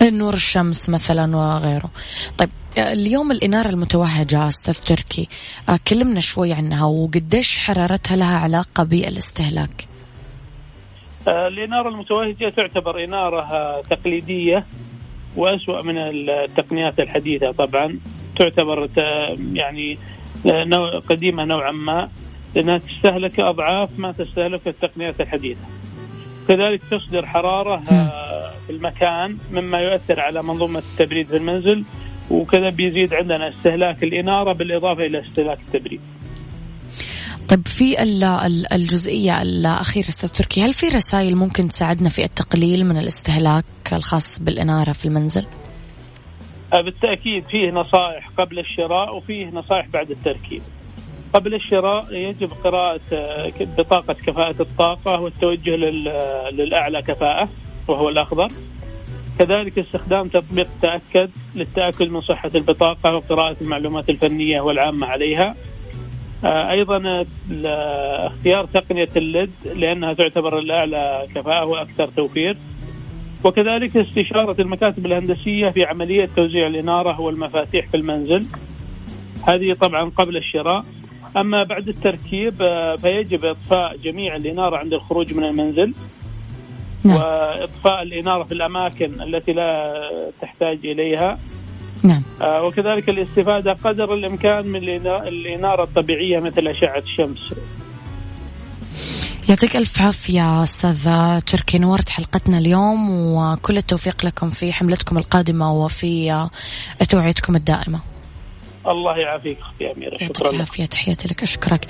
نور 0.03 0.35
الشمس 0.35 0.89
مثلا 0.89 1.37
وغيره 1.37 1.91
طيب 2.39 2.51
اليوم 2.79 3.33
الإنارة 3.33 3.69
المتوهجة 3.69 4.49
أستاذ 4.49 4.75
تركي 4.75 5.29
آه، 5.69 5.79
كلمنا 5.89 6.21
شوي 6.21 6.53
عنها 6.53 6.85
وقديش 6.85 7.59
حرارتها 7.59 8.17
لها 8.17 8.39
علاقة 8.39 8.85
بالاستهلاك؟ 8.85 9.89
آه، 11.29 11.49
الإنارة 11.49 11.89
المتوهجة 11.89 12.49
تعتبر 12.57 13.05
إنارة 13.05 13.81
تقليدية 13.81 14.67
وأسوأ 15.37 15.83
من 15.83 15.99
التقنيات 15.99 17.01
الحديثة 17.01 17.53
طبعا. 17.53 17.99
تعتبر 18.39 18.89
يعني 19.53 19.99
آه، 20.47 20.99
قديمة 21.09 21.45
نوعا 21.45 21.73
ما 21.73 22.09
لأنها 22.55 22.79
تستهلك 22.79 23.41
أضعاف 23.41 23.99
ما 23.99 24.13
تستهلك 24.13 24.69
التقنيات 24.69 25.21
الحديثة. 25.21 25.67
كذلك 26.49 26.81
تصدر 26.91 27.27
حرارة 27.27 27.83
في 28.67 28.71
المكان 28.71 29.37
مما 29.53 29.79
يؤثر 29.79 30.21
على 30.21 30.43
منظومة 30.43 30.79
التبريد 30.79 31.29
في 31.29 31.37
المنزل 31.37 31.85
وكذا 32.31 32.69
بيزيد 32.69 33.15
عندنا 33.15 33.49
استهلاك 33.49 34.03
الإنارة 34.03 34.55
بالإضافة 34.55 35.03
إلى 35.03 35.21
استهلاك 35.21 35.59
التبريد. 35.61 36.01
طيب 37.49 37.69
في 37.69 38.03
الجزئية 38.73 39.43
الأخيرة 39.43 40.09
أستاذ 40.09 40.29
تركي 40.29 40.63
هل 40.63 40.73
في 40.73 40.89
رسائل 40.89 41.37
ممكن 41.37 41.69
تساعدنا 41.69 42.09
في 42.09 42.25
التقليل 42.25 42.87
من 42.87 42.99
الاستهلاك 42.99 43.65
الخاص 43.93 44.43
بالإنارة 44.43 44.93
في 44.93 45.05
المنزل؟ 45.05 45.47
آه، 46.73 46.81
بالتأكيد 46.81 47.45
فيه 47.51 47.71
نصائح 47.71 48.29
قبل 48.39 48.59
الشراء 48.59 49.17
وفيه 49.17 49.47
نصائح 49.47 49.89
بعد 49.89 50.11
التركيب. 50.11 50.63
قبل 51.33 51.55
الشراء 51.55 52.15
يجب 52.15 52.51
قراءة 52.65 53.01
آه، 53.13 53.53
بطاقة 53.61 54.15
كفاءة 54.15 54.63
الطاقة 54.63 55.21
والتوجه 55.21 55.77
للأعلى 56.51 57.03
كفاءة 57.03 57.49
وهو 57.89 58.09
الأخضر. 58.09 58.49
كذلك 59.39 59.79
استخدام 59.79 60.29
تطبيق 60.29 60.69
تأكد 60.83 61.31
للتأكد 61.55 62.11
من 62.11 62.21
صحة 62.21 62.51
البطاقة 62.55 63.17
وقراءة 63.17 63.57
المعلومات 63.61 64.11
الفنية 64.11 64.61
والعامة 64.61 65.07
عليها. 65.07 65.55
آه، 66.45 66.71
أيضا 66.71 67.25
اختيار 68.27 68.67
تقنية 68.67 69.09
الليد 69.17 69.51
لأنها 69.77 70.13
تعتبر 70.13 70.59
الأعلى 70.59 71.27
كفاءة 71.35 71.69
وأكثر 71.69 72.09
توفير. 72.09 72.57
وكذلك 73.45 73.97
استشارة 73.97 74.61
المكاتب 74.61 75.07
الهندسية 75.07 75.71
في 75.71 75.85
عملية 75.85 76.29
توزيع 76.37 76.67
الإنارة 76.67 77.21
والمفاتيح 77.21 77.89
في 77.89 77.97
المنزل. 77.97 78.47
هذه 79.49 79.73
طبعا 79.81 80.11
قبل 80.11 80.37
الشراء. 80.37 80.85
أما 81.37 81.63
بعد 81.63 81.89
التركيب 81.89 82.53
آه، 82.63 82.97
فيجب 82.97 83.45
إطفاء 83.45 83.97
جميع 83.97 84.37
الإنارة 84.37 84.77
عند 84.77 84.93
الخروج 84.93 85.35
من 85.35 85.45
المنزل. 85.45 85.93
نعم. 87.07 87.17
وإطفاء 87.17 88.03
الإنارة 88.03 88.45
في 88.45 88.53
الأماكن 88.53 89.23
التي 89.23 89.53
لا 89.53 89.93
تحتاج 90.43 90.79
إليها. 90.85 91.39
نعم. 92.03 92.23
آه 92.43 92.63
وكذلك 92.63 93.09
الاستفادة 93.09 93.73
قدر 93.73 94.15
الإمكان 94.15 94.67
من 94.67 94.83
الاناره 95.07 95.85
الطبيعية 95.85 96.41
مثل 96.41 96.69
أشعة 96.69 96.99
الشمس. 96.99 97.55
يعطيك 99.49 99.77
ألف 99.77 100.03
عافية 100.03 100.63
أستاذ 100.63 101.09
تركي 101.41 101.79
نورت 101.79 102.09
حلقتنا 102.11 102.59
اليوم 102.59 103.11
وكل 103.11 103.77
التوفيق 103.77 104.27
لكم 104.27 104.51
في 104.51 104.73
حملتكم 104.73 105.19
القادمة 105.19 105.73
وفي 105.73 106.49
توعيتكم 107.09 107.57
الدائمة. 107.57 108.01
الله 108.89 109.17
يعافيك 109.17 109.59
أختي 109.61 109.93
أميرة. 109.93 110.17
شكرا 110.17 110.49
لك. 110.49 110.55
العافية 110.55 110.87
تحياتي 110.87 111.29
لك 111.29 111.43
أشكرك. 111.43 111.87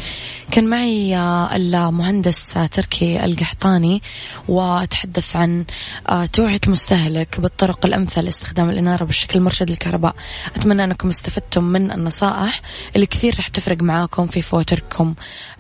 كان 0.51 0.67
معي 0.67 1.17
آه، 1.17 1.57
المهندس 1.57 2.57
آه، 2.57 2.67
تركي 2.67 3.25
القحطاني 3.25 4.03
وتحدث 4.49 5.37
عن 5.37 5.65
آه، 6.09 6.27
توعية 6.27 6.61
المستهلك 6.67 7.41
بالطرق 7.41 7.87
الأمثل 7.87 8.25
لاستخدام 8.25 8.71
الإنارة 8.71 9.05
بالشكل 9.05 9.39
المرشد 9.39 9.71
للكهرباء. 9.71 10.15
أتمنى 10.57 10.85
أنكم 10.85 11.09
استفدتم 11.09 11.65
من 11.65 11.93
النصائح. 11.93 12.63
اللي 12.95 13.07
كثير 13.07 13.35
رح 13.39 13.49
تفرق 13.49 13.83
معاكم 13.83 14.27
في 14.27 14.43
فواتركم 14.43 15.15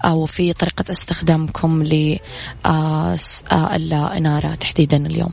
أو 0.05 0.27
في 0.27 0.53
طريقة 0.53 0.85
استخدامكم 0.90 1.83
للإنارة 1.83 2.16
تحديدا 4.55 4.96
اليوم. 4.96 5.33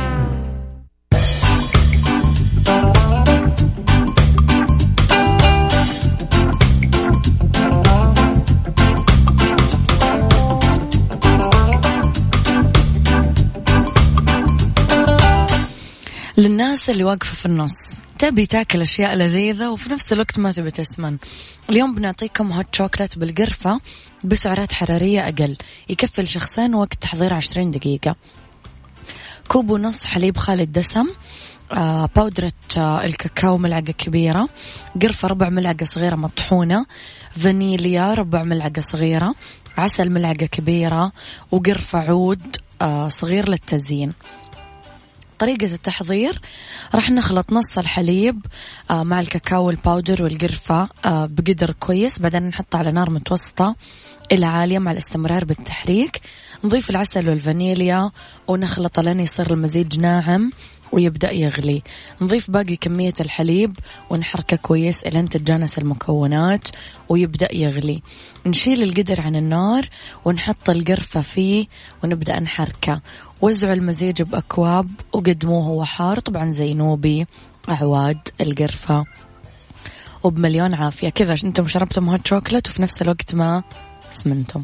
للناس 16.41 16.89
اللي 16.89 17.03
واقفة 17.03 17.35
في 17.35 17.45
النص. 17.45 17.93
تبي 18.19 18.45
تاكل 18.45 18.81
أشياء 18.81 19.15
لذيذة 19.15 19.69
وفي 19.69 19.89
نفس 19.89 20.13
الوقت 20.13 20.39
ما 20.39 20.51
تبي 20.51 20.71
تسمن. 20.71 21.17
اليوم 21.69 21.95
بنعطيكم 21.95 22.51
هوت 22.51 22.75
شوكلت 22.75 23.17
بالقرفة 23.17 23.81
بسعرات 24.23 24.73
حرارية 24.73 25.27
أقل. 25.27 25.57
يكفي 25.89 26.21
لشخصين 26.21 26.75
وقت 26.75 26.93
تحضير 27.01 27.33
عشرين 27.33 27.71
دقيقة. 27.71 28.15
كوب 29.47 29.69
ونص 29.69 30.03
حليب 30.05 30.37
خالي 30.37 30.63
الدسم 30.63 31.07
آه 31.71 32.09
باودرة 32.15 32.53
آه 32.77 33.05
الكاكاو 33.05 33.57
ملعقة 33.57 33.91
كبيرة. 33.91 34.49
قرفة 35.01 35.27
ربع 35.27 35.49
ملعقة 35.49 35.85
صغيرة 35.85 36.15
مطحونة. 36.15 36.85
فانيليا 37.31 38.13
ربع 38.13 38.43
ملعقة 38.43 38.81
صغيرة. 38.81 39.35
عسل 39.77 40.09
ملعقة 40.09 40.45
كبيرة. 40.45 41.11
وقرفة 41.51 41.99
عود 41.99 42.57
آه 42.81 43.09
صغير 43.09 43.49
للتزيين. 43.49 44.13
طريقة 45.41 45.73
التحضير. 45.73 46.41
راح 46.95 47.09
نخلط 47.09 47.53
نص 47.53 47.77
الحليب 47.77 48.45
آه، 48.91 49.03
مع 49.03 49.19
الكاكاو 49.19 49.69
الباودر 49.69 50.23
والقرفة 50.23 50.89
آه، 51.05 51.25
بقدر 51.25 51.71
كويس. 51.71 52.19
بعدين 52.19 52.43
نحطه 52.43 52.79
على 52.79 52.91
نار 52.91 53.09
متوسطة 53.09 53.75
إلى 54.31 54.45
عالية 54.45 54.79
مع 54.79 54.91
الاستمرار 54.91 55.45
بالتحريك. 55.45 56.21
نضيف 56.63 56.89
العسل 56.89 57.29
والفانيليا 57.29 58.11
ونخلط 58.47 58.99
لين 58.99 59.19
يصير 59.19 59.53
المزيج 59.53 59.99
ناعم 59.99 60.51
ويبدأ 60.91 61.31
يغلي. 61.31 61.83
نضيف 62.21 62.51
باقي 62.51 62.75
كمية 62.75 63.13
الحليب 63.19 63.79
ونحركه 64.09 64.57
كويس 64.57 65.03
إلين 65.03 65.29
تتجانس 65.29 65.77
المكونات 65.77 66.67
ويبدأ 67.09 67.55
يغلي. 67.55 68.01
نشيل 68.45 68.83
القدر 68.83 69.21
عن 69.21 69.35
النار 69.35 69.89
ونحط 70.25 70.69
القرفة 70.69 71.21
فيه 71.21 71.67
ونبدأ 72.03 72.39
نحركه. 72.39 73.01
وزعوا 73.41 73.73
المزيج 73.73 74.21
بأكواب 74.21 74.89
وقدموه 75.13 75.63
هو 75.63 75.85
حار 75.85 76.19
طبعا 76.19 76.49
زينوه 76.49 77.25
بأعواد 77.67 78.19
القرفة. 78.41 79.05
وبمليون 80.23 80.73
عافية. 80.73 81.09
كذا 81.09 81.35
أنتم 81.43 81.67
شربتم 81.67 82.09
هوت 82.09 82.27
شوكلت 82.27 82.69
وفي 82.69 82.81
نفس 82.81 83.01
الوقت 83.01 83.35
ما 83.35 83.63
سمنتم. 84.11 84.63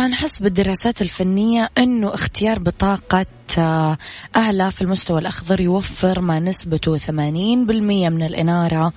طبعا 0.00 0.14
حسب 0.14 0.46
الدراسات 0.46 1.02
الفنية 1.02 1.70
أنه 1.78 2.14
اختيار 2.14 2.58
بطاقة 2.58 3.26
آه، 3.58 3.98
أعلى 4.36 4.70
في 4.70 4.82
المستوى 4.82 5.18
الأخضر 5.20 5.60
يوفر 5.60 6.20
ما 6.20 6.40
نسبته 6.40 6.98
80% 6.98 8.08
من 8.08 8.22
الإنارة 8.22 8.92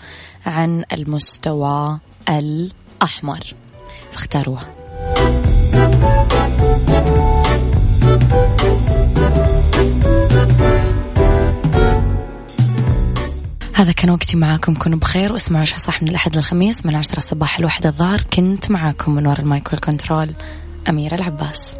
عن 0.45 0.83
المستوى 0.93 1.99
الأحمر. 2.29 3.39
فاختاروها. 4.11 4.63
هذا 13.73 13.91
كان 13.91 14.09
وقتي 14.09 14.37
معاكم. 14.37 14.75
كونوا 14.75 14.99
بخير 14.99 15.33
واسمعوا 15.33 15.65
صح 15.65 16.01
من 16.01 16.09
الأحد 16.09 16.35
للخميس 16.35 16.85
من 16.85 16.95
عشرة 16.95 17.17
الصباح 17.17 17.59
الواحدة 17.59 17.89
الظهر. 17.89 18.21
كنت 18.21 18.71
معاكم 18.71 19.15
من 19.15 19.27
وراء 19.27 19.41
المايك 19.41 19.71
والكنترول. 19.71 20.29
أميرة 20.89 21.15
العباس. 21.15 21.75